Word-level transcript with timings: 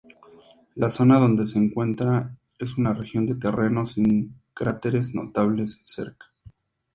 La 0.73 0.89
zona 0.89 1.19
donde 1.19 1.45
se 1.45 1.59
encuentra 1.59 2.35
es 2.57 2.75
una 2.75 2.91
región 2.95 3.27
de 3.27 3.35
terreno 3.35 3.85
sin 3.85 4.41
cráteres 4.55 5.13
notables 5.13 5.79
cerca. 5.85 6.25